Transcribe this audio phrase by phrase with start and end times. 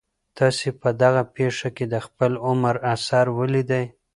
[0.37, 3.83] تاسي په دغه پېښي کي د خپل عمر اثر ولیدی؟